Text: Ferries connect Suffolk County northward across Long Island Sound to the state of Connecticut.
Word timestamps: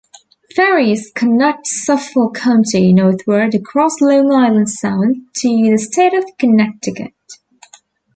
Ferries 0.55 1.11
connect 1.13 1.67
Suffolk 1.67 2.33
County 2.33 2.91
northward 2.91 3.53
across 3.53 4.01
Long 4.01 4.33
Island 4.33 4.67
Sound 4.67 5.27
to 5.35 5.47
the 5.69 5.77
state 5.77 6.15
of 6.15 6.25
Connecticut. 6.39 7.13